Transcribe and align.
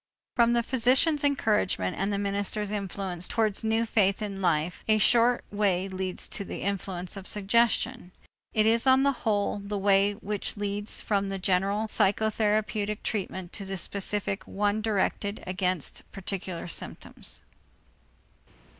From 0.35 0.53
the 0.53 0.63
physician's 0.63 1.23
encouragement 1.23 1.95
and 1.95 2.11
the 2.11 2.17
minister's 2.17 2.71
influence 2.71 3.27
towards 3.27 3.63
new 3.63 3.85
faith 3.85 4.19
in 4.19 4.41
life, 4.41 4.83
a 4.87 4.97
short 4.97 5.43
way 5.51 5.87
leads 5.87 6.27
to 6.29 6.43
the 6.43 6.63
influence 6.63 7.15
of 7.15 7.27
suggestion. 7.27 8.11
It 8.51 8.65
is 8.65 8.87
on 8.87 9.03
the 9.03 9.11
whole 9.11 9.59
the 9.59 9.77
way 9.77 10.13
which 10.13 10.57
leads 10.57 11.01
from 11.01 11.29
the 11.29 11.37
general 11.37 11.85
psychotherapeutic 11.85 13.03
treatment 13.03 13.53
to 13.53 13.63
the 13.63 13.77
specific 13.77 14.43
one 14.47 14.81
directed 14.81 15.43
against 15.45 16.11
particular 16.11 16.65
symptoms. 16.67 17.43